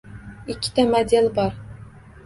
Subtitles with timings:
[0.53, 1.51] Ikkita model bor